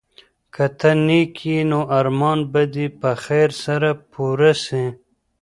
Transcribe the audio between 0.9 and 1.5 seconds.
نېک